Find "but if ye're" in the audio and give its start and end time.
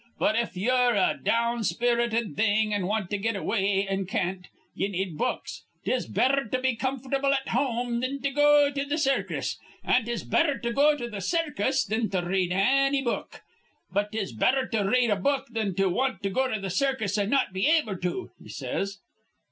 0.17-0.95